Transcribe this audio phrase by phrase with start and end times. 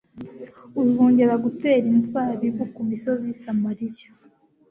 [0.81, 4.07] uzongera gutera inzabibu ku misozi y'i samariya